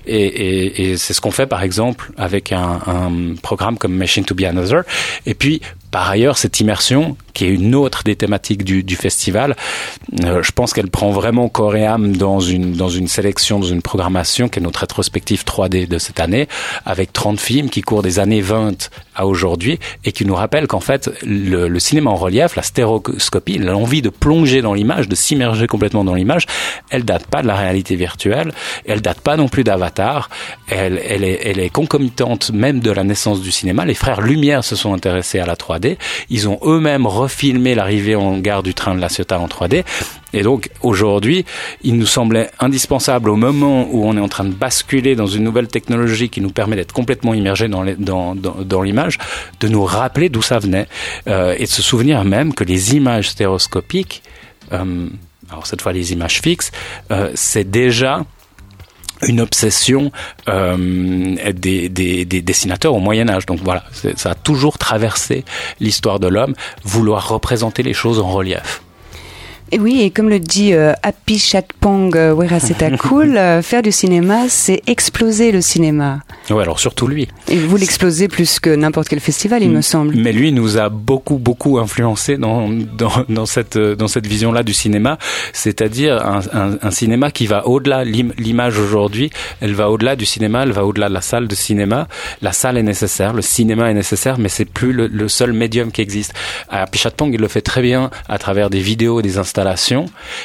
Et 0.06 0.94
c'est 0.96 1.14
ce 1.14 1.20
qu'on 1.20 1.30
fait 1.30 1.46
par 1.46 1.62
exemple 1.62 2.12
avec 2.16 2.52
un, 2.52 2.80
un 2.86 3.34
programme 3.40 3.78
comme 3.78 3.94
Machine 3.94 4.24
to 4.24 4.34
Be 4.34 4.42
Another. 4.42 4.82
Et 5.26 5.34
puis 5.34 5.62
par 5.92 6.08
ailleurs, 6.08 6.38
cette 6.38 6.58
immersion, 6.58 7.18
qui 7.34 7.44
est 7.44 7.50
une 7.50 7.74
autre 7.74 8.02
des 8.02 8.16
thématiques 8.16 8.64
du, 8.64 8.82
du 8.82 8.96
festival, 8.96 9.56
euh, 10.24 10.42
je 10.42 10.50
pense 10.50 10.72
qu'elle 10.72 10.88
prend 10.88 11.10
vraiment 11.10 11.50
corps 11.50 11.76
et 11.76 11.84
âme 11.84 12.16
dans 12.16 12.40
une, 12.40 12.72
dans 12.72 12.88
une 12.88 13.08
sélection, 13.08 13.60
dans 13.60 13.66
une 13.66 13.82
programmation 13.82 14.48
qui 14.48 14.58
est 14.58 14.62
notre 14.62 14.80
rétrospective 14.80 15.44
3D 15.44 15.86
de 15.86 15.98
cette 15.98 16.18
année, 16.18 16.48
avec 16.86 17.12
30 17.12 17.38
films 17.38 17.68
qui 17.68 17.82
courent 17.82 18.02
des 18.02 18.18
années 18.20 18.40
20 18.40 18.88
à 19.14 19.26
aujourd'hui 19.26 19.78
et 20.06 20.12
qui 20.12 20.24
nous 20.24 20.34
rappellent 20.34 20.66
qu'en 20.66 20.80
fait, 20.80 21.10
le, 21.26 21.68
le, 21.68 21.78
cinéma 21.78 22.10
en 22.10 22.16
relief, 22.16 22.56
la 22.56 22.62
stéréoscopie, 22.62 23.58
l'envie 23.58 24.00
de 24.00 24.08
plonger 24.08 24.62
dans 24.62 24.72
l'image, 24.72 25.08
de 25.08 25.14
s'immerger 25.14 25.66
complètement 25.66 26.04
dans 26.04 26.14
l'image, 26.14 26.46
elle 26.88 27.04
date 27.04 27.26
pas 27.26 27.42
de 27.42 27.46
la 27.46 27.54
réalité 27.54 27.96
virtuelle, 27.96 28.52
elle 28.86 29.02
date 29.02 29.20
pas 29.20 29.36
non 29.36 29.48
plus 29.48 29.62
d'Avatar, 29.62 30.30
elle, 30.68 30.98
elle, 31.06 31.22
est, 31.22 31.40
elle 31.44 31.58
est 31.58 31.68
concomitante 31.68 32.50
même 32.50 32.80
de 32.80 32.90
la 32.90 33.04
naissance 33.04 33.42
du 33.42 33.52
cinéma. 33.52 33.84
Les 33.84 33.94
frères 33.94 34.22
Lumière 34.22 34.64
se 34.64 34.74
sont 34.74 34.94
intéressés 34.94 35.38
à 35.38 35.44
la 35.44 35.54
3D 35.54 35.81
3D. 35.82 35.96
Ils 36.30 36.48
ont 36.48 36.58
eux-mêmes 36.64 37.06
refilmé 37.06 37.74
l'arrivée 37.74 38.14
en 38.14 38.38
gare 38.38 38.62
du 38.62 38.74
train 38.74 38.94
de 38.94 39.00
la 39.00 39.08
Ciotat 39.08 39.38
en 39.38 39.46
3D. 39.46 39.84
Et 40.32 40.42
donc 40.42 40.70
aujourd'hui, 40.80 41.44
il 41.82 41.96
nous 41.96 42.06
semblait 42.06 42.50
indispensable 42.58 43.28
au 43.28 43.36
moment 43.36 43.88
où 43.90 44.06
on 44.06 44.16
est 44.16 44.20
en 44.20 44.28
train 44.28 44.44
de 44.44 44.54
basculer 44.54 45.14
dans 45.14 45.26
une 45.26 45.44
nouvelle 45.44 45.68
technologie 45.68 46.30
qui 46.30 46.40
nous 46.40 46.50
permet 46.50 46.76
d'être 46.76 46.92
complètement 46.92 47.34
immergé 47.34 47.68
dans 47.68 48.82
l'image, 48.82 49.18
de 49.60 49.68
nous 49.68 49.84
rappeler 49.84 50.28
d'où 50.28 50.42
ça 50.42 50.58
venait 50.58 50.86
euh, 51.28 51.54
et 51.58 51.64
de 51.64 51.68
se 51.68 51.82
souvenir 51.82 52.24
même 52.24 52.54
que 52.54 52.64
les 52.64 52.96
images 52.96 53.30
stéréoscopiques, 53.30 54.22
euh, 54.72 55.08
alors 55.50 55.66
cette 55.66 55.82
fois 55.82 55.92
les 55.92 56.12
images 56.12 56.40
fixes, 56.40 56.72
euh, 57.10 57.30
c'est 57.34 57.70
déjà 57.70 58.24
une 59.26 59.40
obsession 59.40 60.10
euh, 60.48 61.36
des, 61.52 61.88
des, 61.88 62.24
des, 62.24 62.42
dessinateurs 62.42 62.94
au 62.94 63.00
Moyen 63.00 63.28
Âge. 63.28 63.46
Donc 63.46 63.60
voilà, 63.62 63.84
ça 64.16 64.30
a 64.30 64.34
toujours 64.34 64.78
traversé 64.78 65.44
l'histoire 65.80 66.20
de 66.20 66.28
l'homme, 66.28 66.54
vouloir 66.84 67.28
représenter 67.28 67.82
les 67.82 67.94
choses 67.94 68.18
en 68.18 68.30
relief. 68.30 68.82
Et 69.74 69.78
oui, 69.78 70.02
et 70.02 70.10
comme 70.10 70.28
le 70.28 70.38
dit 70.38 70.74
euh, 70.74 70.92
Happy 71.02 71.38
Chatpong 71.38 72.14
euh, 72.14 72.34
Cool, 72.98 73.38
euh, 73.38 73.62
faire 73.62 73.80
du 73.80 73.90
cinéma, 73.90 74.50
c'est 74.50 74.82
exploser 74.86 75.50
le 75.50 75.62
cinéma. 75.62 76.20
Oui, 76.50 76.60
alors 76.60 76.78
surtout 76.78 77.06
lui. 77.06 77.26
Et 77.48 77.56
vous 77.56 77.78
l'explosez 77.78 78.28
plus 78.28 78.60
que 78.60 78.68
n'importe 78.68 79.08
quel 79.08 79.20
festival, 79.20 79.62
il 79.62 79.70
me 79.70 79.80
semble. 79.80 80.14
Mais 80.14 80.32
lui 80.32 80.52
nous 80.52 80.76
a 80.76 80.90
beaucoup, 80.90 81.38
beaucoup 81.38 81.78
influencé 81.78 82.36
dans, 82.36 82.68
dans, 82.68 83.24
dans 83.30 83.46
cette, 83.46 83.78
dans 83.78 84.08
cette 84.08 84.26
vision-là 84.26 84.62
du 84.62 84.74
cinéma, 84.74 85.16
c'est-à-dire 85.54 86.22
un, 86.22 86.40
un, 86.52 86.76
un, 86.82 86.90
cinéma 86.90 87.30
qui 87.30 87.46
va 87.46 87.66
au-delà, 87.66 88.04
l'image 88.04 88.78
aujourd'hui, 88.78 89.30
elle 89.62 89.72
va 89.72 89.88
au-delà 89.90 90.16
du 90.16 90.26
cinéma, 90.26 90.64
elle 90.64 90.72
va 90.72 90.84
au-delà 90.84 91.08
de 91.08 91.14
la 91.14 91.22
salle 91.22 91.48
de 91.48 91.54
cinéma. 91.54 92.08
La 92.42 92.52
salle 92.52 92.76
est 92.76 92.82
nécessaire, 92.82 93.32
le 93.32 93.40
cinéma 93.40 93.90
est 93.90 93.94
nécessaire, 93.94 94.38
mais 94.38 94.50
c'est 94.50 94.66
plus 94.66 94.92
le, 94.92 95.06
le, 95.06 95.28
seul 95.28 95.54
médium 95.54 95.90
qui 95.92 96.02
existe. 96.02 96.34
Happy 96.68 96.98
Chatpong, 96.98 97.32
il 97.32 97.40
le 97.40 97.48
fait 97.48 97.62
très 97.62 97.80
bien 97.80 98.10
à 98.28 98.36
travers 98.36 98.68
des 98.68 98.80
vidéos, 98.80 99.22
des 99.22 99.38
installations 99.38 99.61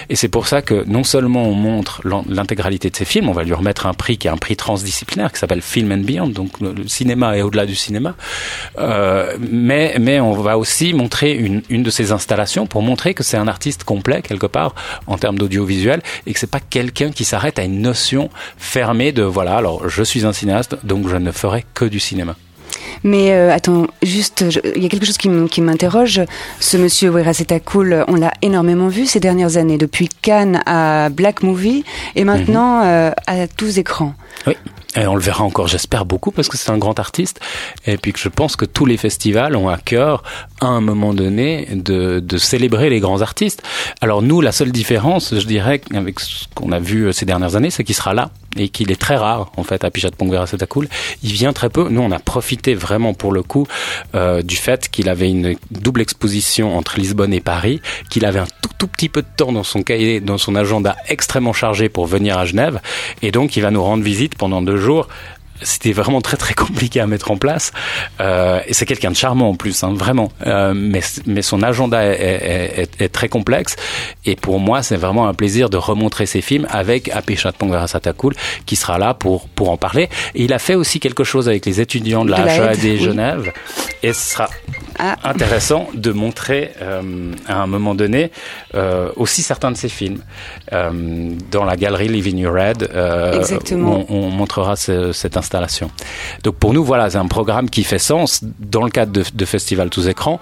Et 0.09 0.15
c'est 0.15 0.27
pour 0.27 0.47
ça 0.47 0.61
que 0.61 0.83
non 0.87 1.03
seulement 1.03 1.43
on 1.43 1.53
montre 1.53 2.01
l'intégralité 2.27 2.89
de 2.89 2.95
ces 2.95 3.05
films, 3.05 3.29
on 3.29 3.33
va 3.33 3.43
lui 3.43 3.53
remettre 3.53 3.85
un 3.85 3.93
prix 3.93 4.17
qui 4.17 4.27
est 4.27 4.31
un 4.31 4.37
prix 4.37 4.55
transdisciplinaire 4.55 5.31
qui 5.31 5.39
s'appelle 5.39 5.61
Film 5.61 5.91
and 5.91 5.97
Beyond, 5.99 6.27
donc 6.27 6.59
le 6.59 6.87
cinéma 6.87 7.37
est 7.37 7.41
au-delà 7.41 7.65
du 7.65 7.75
cinéma. 7.75 8.15
Euh, 8.79 9.37
mais, 9.39 9.95
mais 9.99 10.19
on 10.19 10.33
va 10.33 10.57
aussi 10.57 10.93
montrer 10.93 11.33
une, 11.33 11.61
une 11.69 11.83
de 11.83 11.89
ces 11.89 12.11
installations 12.11 12.67
pour 12.67 12.81
montrer 12.81 13.13
que 13.13 13.23
c'est 13.23 13.37
un 13.37 13.47
artiste 13.47 13.83
complet 13.83 14.21
quelque 14.21 14.47
part 14.47 14.75
en 15.07 15.17
termes 15.17 15.37
d'audiovisuel 15.37 16.01
et 16.25 16.33
que 16.33 16.39
c'est 16.39 16.47
pas 16.51 16.59
quelqu'un 16.59 17.11
qui 17.11 17.25
s'arrête 17.25 17.59
à 17.59 17.63
une 17.63 17.81
notion 17.81 18.29
fermée 18.57 19.11
de 19.11 19.23
voilà, 19.23 19.57
alors 19.57 19.89
je 19.89 20.03
suis 20.03 20.25
un 20.25 20.33
cinéaste, 20.33 20.77
donc 20.83 21.07
je 21.07 21.15
ne 21.15 21.31
ferai 21.31 21.65
que 21.73 21.85
du 21.85 21.99
cinéma. 21.99 22.35
Mais 23.03 23.31
euh, 23.31 23.53
attends, 23.53 23.87
juste, 24.03 24.45
il 24.75 24.81
y 24.81 24.85
a 24.85 24.89
quelque 24.89 25.05
chose 25.05 25.17
qui 25.17 25.61
m'interroge. 25.61 26.21
Ce 26.59 26.77
monsieur 26.77 27.11
Cool, 27.65 28.05
on 28.07 28.15
l'a 28.15 28.33
énormément 28.41 28.87
vu 28.87 29.05
ces 29.05 29.19
dernières 29.19 29.57
années, 29.57 29.77
depuis 29.77 30.09
Cannes 30.09 30.61
à 30.65 31.09
Black 31.09 31.43
Movie 31.43 31.83
et 32.15 32.23
maintenant 32.23 32.79
mhm. 32.79 32.87
euh, 32.87 33.11
à 33.27 33.47
tous 33.47 33.77
écrans. 33.77 34.13
Oui. 34.45 34.55
Et 34.97 35.05
on 35.05 35.15
le 35.15 35.21
verra 35.21 35.43
encore, 35.43 35.67
j'espère 35.67 36.05
beaucoup, 36.05 36.31
parce 36.31 36.49
que 36.49 36.57
c'est 36.57 36.71
un 36.71 36.77
grand 36.77 36.99
artiste. 36.99 37.39
Et 37.85 37.97
puis 37.97 38.13
que 38.13 38.19
je 38.19 38.29
pense 38.29 38.55
que 38.55 38.65
tous 38.65 38.85
les 38.85 38.97
festivals 38.97 39.55
ont 39.55 39.69
à 39.69 39.77
cœur, 39.77 40.23
à 40.59 40.65
un 40.67 40.81
moment 40.81 41.13
donné, 41.13 41.67
de, 41.71 42.19
de 42.19 42.37
célébrer 42.37 42.89
les 42.89 42.99
grands 42.99 43.21
artistes. 43.21 43.61
Alors 44.01 44.21
nous, 44.21 44.41
la 44.41 44.51
seule 44.51 44.71
différence, 44.71 45.35
je 45.37 45.45
dirais, 45.45 45.81
avec 45.93 46.19
ce 46.19 46.45
qu'on 46.55 46.71
a 46.71 46.79
vu 46.79 47.13
ces 47.13 47.25
dernières 47.25 47.55
années, 47.55 47.69
c'est 47.69 47.83
qu'il 47.83 47.95
sera 47.95 48.13
là 48.13 48.31
et 48.59 48.69
qu'il 48.69 48.91
est 48.91 48.99
très 48.99 49.15
rare 49.17 49.51
en 49.55 49.63
fait 49.63 49.83
à 49.83 49.91
Pichat 49.91 50.09
Pongvera 50.11 50.45
cool 50.67 50.87
Il 51.21 51.31
vient 51.33 51.53
très 51.53 51.69
peu. 51.69 51.87
Nous, 51.89 52.01
on 52.01 52.11
a 52.11 52.17
profité 52.19 52.73
vraiment 52.73 53.13
pour 53.13 53.31
le 53.31 53.43
coup 53.43 53.67
euh, 54.15 54.41
du 54.41 54.55
fait 54.55 54.89
qu'il 54.89 55.09
avait 55.09 55.29
une 55.29 55.55
double 55.69 56.01
exposition 56.01 56.75
entre 56.75 56.99
Lisbonne 56.99 57.33
et 57.33 57.41
Paris, 57.41 57.81
qu'il 58.09 58.25
avait 58.25 58.39
un 58.39 58.47
tout 58.61 58.67
tout 58.77 58.87
petit 58.87 59.09
peu 59.09 59.21
de 59.21 59.27
temps 59.35 59.51
dans 59.51 59.63
son 59.63 59.81
cahier, 59.81 60.19
dans 60.19 60.37
son 60.37 60.55
agenda 60.55 60.95
extrêmement 61.07 61.53
chargé 61.53 61.89
pour 61.89 62.05
venir 62.05 62.37
à 62.37 62.45
Genève, 62.45 62.79
et 63.23 63.31
donc 63.31 63.57
il 63.57 63.61
va 63.61 63.71
nous 63.71 63.83
rendre 63.83 64.03
visite 64.03 64.35
pendant 64.37 64.61
deux 64.61 64.77
jours 64.77 64.86
jour 64.87 65.07
c'était 65.61 65.91
vraiment 65.91 66.21
très 66.21 66.37
très 66.37 66.53
compliqué 66.53 66.99
à 66.99 67.07
mettre 67.07 67.31
en 67.31 67.37
place. 67.37 67.71
Euh, 68.19 68.59
et 68.67 68.73
c'est 68.73 68.85
quelqu'un 68.85 69.11
de 69.11 69.15
charmant 69.15 69.49
en 69.49 69.55
plus, 69.55 69.83
hein, 69.83 69.93
vraiment. 69.93 70.31
Euh, 70.45 70.73
mais, 70.75 71.01
mais 71.25 71.41
son 71.41 71.63
agenda 71.63 72.03
est, 72.03 72.79
est, 72.79 73.01
est, 73.01 73.09
très 73.09 73.29
complexe. 73.29 73.75
Et 74.25 74.35
pour 74.35 74.59
moi, 74.59 74.83
c'est 74.83 74.97
vraiment 74.97 75.27
un 75.27 75.33
plaisir 75.33 75.69
de 75.69 75.77
remontrer 75.77 76.25
ses 76.25 76.41
films 76.41 76.67
avec 76.69 77.09
Apeshat 77.09 77.53
Pongarasatakul 77.53 78.33
qui 78.65 78.75
sera 78.75 78.97
là 78.97 79.13
pour 79.13 79.47
pour 79.49 79.69
en 79.71 79.77
parler. 79.77 80.09
Et 80.35 80.43
il 80.43 80.53
a 80.53 80.59
fait 80.59 80.75
aussi 80.75 80.99
quelque 80.99 81.23
chose 81.23 81.47
avec 81.47 81.65
les 81.65 81.81
étudiants 81.81 82.25
de 82.25 82.31
la, 82.31 82.75
de 82.75 82.95
Genève. 82.97 83.51
Et 84.03 84.13
ce 84.13 84.33
sera 84.33 84.49
ah. 84.99 85.15
intéressant 85.23 85.87
de 85.93 86.11
montrer 86.11 86.71
euh, 86.81 87.31
à 87.47 87.61
un 87.61 87.67
moment 87.67 87.95
donné 87.95 88.31
euh, 88.75 89.11
aussi 89.15 89.41
certains 89.41 89.71
de 89.71 89.77
ses 89.77 89.89
films 89.89 90.19
euh, 90.73 91.31
dans 91.51 91.65
la 91.65 91.75
galerie 91.75 92.07
Living 92.07 92.37
You 92.37 92.51
Red. 92.51 92.89
Euh, 92.93 93.43
on, 93.71 94.05
on, 94.09 94.29
montrera 94.29 94.75
ce, 94.75 95.11
cette 95.11 95.37
Donc 96.43 96.55
pour 96.55 96.73
nous, 96.73 96.83
voilà, 96.83 97.09
c'est 97.09 97.17
un 97.17 97.27
programme 97.27 97.69
qui 97.69 97.83
fait 97.83 97.99
sens 97.99 98.43
dans 98.59 98.83
le 98.83 98.89
cadre 98.89 99.11
de, 99.11 99.23
de 99.33 99.45
Festival 99.45 99.89
tous 99.89 100.07
écrans. 100.07 100.39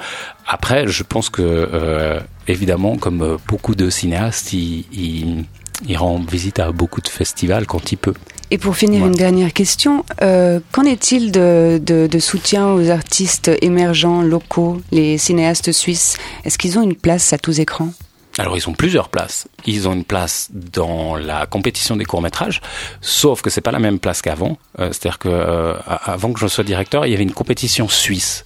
Après, 0.47 0.87
je 0.87 1.03
pense 1.03 1.29
que 1.29 1.41
euh, 1.41 2.19
évidemment, 2.47 2.97
comme 2.97 3.37
beaucoup 3.47 3.75
de 3.75 3.89
cinéastes, 3.89 4.53
il, 4.53 4.85
il, 4.91 5.45
il 5.87 5.97
rend 5.97 6.19
visite 6.19 6.59
à 6.59 6.71
beaucoup 6.71 7.01
de 7.01 7.07
festivals 7.07 7.65
quand 7.65 7.91
il 7.91 7.97
peut. 7.97 8.13
Et 8.51 8.57
pour 8.57 8.75
finir, 8.75 9.05
une 9.05 9.13
dernière 9.13 9.53
question. 9.53 10.05
Euh, 10.21 10.59
qu'en 10.71 10.83
est-il 10.83 11.31
de, 11.31 11.81
de, 11.83 12.07
de, 12.07 12.19
soutien 12.19 12.71
aux 12.71 12.89
artistes 12.89 13.51
émergents, 13.61 14.21
locaux, 14.21 14.81
les 14.91 15.17
cinéastes 15.17 15.71
suisses? 15.71 16.17
Est-ce 16.43 16.57
qu'ils 16.57 16.77
ont 16.77 16.83
une 16.83 16.95
place 16.95 17.33
à 17.33 17.37
tous 17.39 17.59
écrans? 17.59 17.89
Alors 18.37 18.57
ils 18.57 18.67
ont 18.69 18.73
plusieurs 18.73 19.09
places. 19.09 19.47
Ils 19.65 19.87
ont 19.87 19.93
une 19.93 20.03
place 20.03 20.49
dans 20.51 21.15
la 21.15 21.45
compétition 21.45 21.95
des 21.95 22.05
courts 22.05 22.21
métrages, 22.21 22.61
sauf 23.01 23.41
que 23.41 23.49
c'est 23.49 23.61
pas 23.61 23.71
la 23.71 23.79
même 23.79 23.99
place 23.99 24.21
qu'avant. 24.21 24.57
Euh, 24.79 24.89
C'est-à-dire 24.91 25.19
que 25.19 25.29
euh, 25.29 25.73
avant 25.85 26.33
que 26.33 26.39
je 26.39 26.47
sois 26.47 26.63
directeur, 26.63 27.05
il 27.05 27.11
y 27.11 27.13
avait 27.13 27.23
une 27.23 27.31
compétition 27.31 27.87
suisse 27.87 28.45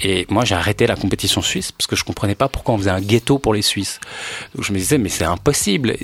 et 0.00 0.26
moi, 0.30 0.44
j'ai 0.44 0.54
arrêté 0.54 0.86
la 0.86 0.96
compétition 0.96 1.42
suisse 1.42 1.70
parce 1.70 1.86
que 1.86 1.96
je 1.96 2.04
comprenais 2.04 2.34
pas 2.34 2.48
pourquoi 2.48 2.74
on 2.74 2.78
faisait 2.78 2.90
un 2.90 3.00
ghetto 3.00 3.38
pour 3.38 3.54
les 3.54 3.62
Suisses. 3.62 4.00
Donc 4.54 4.64
je 4.64 4.72
me 4.72 4.78
disais, 4.78 4.98
mais 4.98 5.08
c'est 5.08 5.24
impossible. 5.24 5.94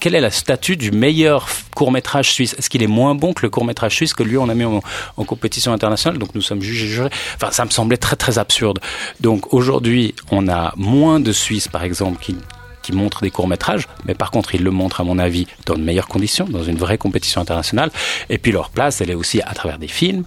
Quel 0.00 0.14
est 0.14 0.20
le 0.20 0.30
statut 0.30 0.76
du 0.76 0.92
meilleur 0.92 1.48
court 1.74 1.90
métrage 1.90 2.30
suisse? 2.30 2.54
Est-ce 2.58 2.70
qu'il 2.70 2.82
est 2.82 2.88
moins 2.88 3.14
bon 3.14 3.32
que 3.32 3.42
le 3.42 3.50
court 3.50 3.64
métrage 3.64 3.94
suisse 3.94 4.14
que 4.14 4.22
lui 4.22 4.36
on 4.36 4.48
a 4.48 4.54
mis 4.54 4.64
en, 4.64 4.82
compétition 5.24 5.72
internationale? 5.72 6.18
Donc 6.18 6.34
nous 6.34 6.42
sommes 6.42 6.62
jugés 6.62 6.86
jurés. 6.86 7.10
Enfin, 7.36 7.50
ça 7.50 7.64
me 7.64 7.70
semblait 7.70 7.96
très 7.96 8.16
très 8.16 8.38
absurde. 8.38 8.78
Donc 9.20 9.52
aujourd'hui, 9.52 10.14
on 10.30 10.48
a 10.48 10.72
moins 10.76 11.18
de 11.18 11.32
Suisses, 11.32 11.68
par 11.68 11.82
exemple, 11.82 12.20
qui 12.22 12.36
qui 12.82 12.92
montrent 12.92 13.20
des 13.20 13.30
courts-métrages, 13.30 13.86
mais 14.06 14.14
par 14.14 14.30
contre, 14.30 14.54
ils 14.54 14.62
le 14.62 14.70
montrent, 14.70 15.02
à 15.02 15.04
mon 15.04 15.18
avis, 15.18 15.46
dans 15.66 15.74
de 15.74 15.82
meilleures 15.82 16.08
conditions, 16.08 16.46
dans 16.46 16.62
une 16.62 16.78
vraie 16.78 16.96
compétition 16.96 17.38
internationale. 17.38 17.90
Et 18.30 18.38
puis, 18.38 18.50
leur 18.50 18.70
place, 18.70 19.02
elle 19.02 19.10
est 19.10 19.14
aussi 19.14 19.42
à 19.42 19.52
travers 19.52 19.78
des 19.78 19.88
films, 19.88 20.24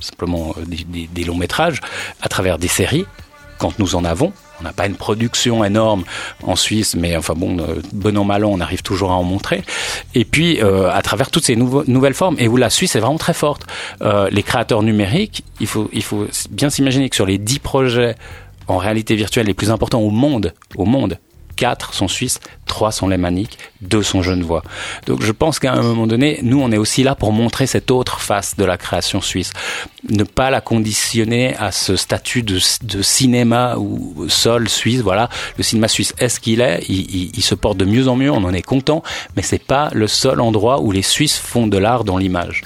simplement 0.00 0.54
euh, 0.58 0.64
des, 1.12 1.24
longs 1.24 1.36
métrages, 1.36 1.80
à 2.20 2.28
travers 2.28 2.58
des 2.58 2.68
séries, 2.68 3.06
quand 3.58 3.78
nous 3.78 3.94
en 3.94 4.04
avons. 4.04 4.32
On 4.60 4.64
n'a 4.64 4.72
pas 4.72 4.86
une 4.86 4.96
production 4.96 5.64
énorme 5.64 6.04
en 6.42 6.54
Suisse, 6.54 6.94
mais 6.94 7.16
enfin 7.16 7.34
bon, 7.34 7.58
euh, 7.58 7.80
bon 7.92 8.16
an 8.18 8.24
mal 8.24 8.44
on 8.44 8.60
arrive 8.60 8.82
toujours 8.82 9.10
à 9.10 9.14
en 9.14 9.22
montrer. 9.22 9.62
Et 10.14 10.24
puis 10.24 10.60
à 10.60 11.00
travers 11.02 11.30
toutes 11.30 11.44
ces 11.44 11.56
nouvelles 11.56 12.14
formes, 12.14 12.36
et 12.38 12.48
où 12.48 12.56
la 12.56 12.70
Suisse 12.70 12.94
est 12.94 13.00
vraiment 13.00 13.18
très 13.18 13.34
forte. 13.34 13.66
les 14.30 14.42
créateurs 14.42 14.82
numériques, 14.82 15.44
il 15.60 15.66
faut, 15.66 15.88
il 15.92 16.02
faut 16.02 16.26
bien 16.50 16.68
s'imaginer 16.68 17.08
que 17.08 17.16
sur 17.16 17.26
les 17.26 17.38
dix 17.38 17.58
projets 17.58 18.16
en 18.66 18.76
réalité 18.78 19.16
virtuelle 19.16 19.46
les 19.46 19.54
plus 19.54 19.70
importants 19.70 20.00
au 20.00 20.10
monde, 20.10 20.52
au 20.76 20.84
monde, 20.84 21.18
4 21.60 21.92
sont 21.92 22.08
suisses, 22.08 22.40
3 22.68 22.90
sont 22.90 23.06
lémaniques, 23.06 23.58
2 23.82 24.02
sont 24.02 24.22
genevois. 24.22 24.62
Donc 25.06 25.20
je 25.20 25.30
pense 25.30 25.58
qu'à 25.58 25.74
un 25.74 25.82
moment 25.82 26.06
donné, 26.06 26.38
nous, 26.42 26.58
on 26.58 26.72
est 26.72 26.78
aussi 26.78 27.02
là 27.02 27.14
pour 27.14 27.32
montrer 27.32 27.66
cette 27.66 27.90
autre 27.90 28.22
face 28.22 28.56
de 28.56 28.64
la 28.64 28.78
création 28.78 29.20
suisse. 29.20 29.52
Ne 30.08 30.24
pas 30.24 30.48
la 30.48 30.62
conditionner 30.62 31.54
à 31.56 31.70
ce 31.70 31.96
statut 31.96 32.42
de, 32.42 32.58
cinéma 32.58 33.76
ou 33.76 34.26
sol 34.28 34.70
suisse. 34.70 35.02
Voilà, 35.02 35.28
le 35.58 35.62
cinéma 35.62 35.86
suisse 35.88 36.14
est 36.16 36.30
ce 36.30 36.40
qu'il 36.40 36.62
est, 36.62 36.82
il, 36.88 37.30
il, 37.36 37.42
se 37.42 37.54
porte 37.54 37.76
de 37.76 37.84
mieux 37.84 38.08
en 38.08 38.16
mieux, 38.16 38.30
on 38.30 38.42
en 38.44 38.54
est 38.54 38.62
content, 38.62 39.02
mais 39.36 39.42
c'est 39.42 39.62
pas 39.62 39.90
le 39.92 40.06
seul 40.06 40.40
endroit 40.40 40.80
où 40.80 40.92
les 40.92 41.02
Suisses 41.02 41.36
font 41.36 41.66
de 41.66 41.76
l'art 41.76 42.04
dans 42.04 42.16
l'image. 42.16 42.62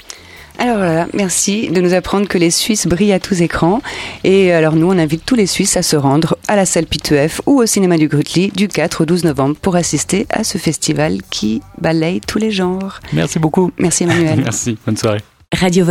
Alors 0.59 0.77
voilà, 0.79 1.09
merci 1.13 1.69
de 1.69 1.81
nous 1.81 1.95
apprendre 1.95 2.29
que 2.29 2.39
les 2.39 2.51
Suisses 2.51 2.87
brillent 2.87 3.13
à 3.13 3.21
tous 3.21 3.43
écrans. 3.43 3.83
Et 4.23 4.53
alors 4.53 4.77
nous, 4.77 4.87
on 4.87 4.99
invite 4.99 5.25
tous 5.25 5.35
les 5.35 5.47
Suisses 5.47 5.77
à 5.77 5.83
se 5.83 5.97
rendre 5.97 6.37
à 6.49 6.57
la 6.57 6.65
salle 6.65 6.85
P2F 6.85 7.41
ou 7.47 7.61
au 7.61 7.67
cinéma 7.67 7.99
du 7.99 8.09
Grutli 8.09 8.49
du 8.49 8.69
4 8.69 9.03
au 9.03 9.05
12 9.05 9.25
novembre 9.25 9.57
pour 9.61 9.77
assister 9.77 10.27
à 10.31 10.45
ce 10.45 10.59
festival 10.59 11.19
qui 11.31 11.61
balaye 11.79 12.21
tous 12.21 12.39
les 12.39 12.51
genres. 12.51 13.01
Merci 13.13 13.39
beaucoup. 13.39 13.73
Merci 13.79 14.05
Emmanuel. 14.05 14.41
merci, 14.45 14.79
bonne 14.87 14.97
soirée. 14.97 15.21
Radio 15.53 15.85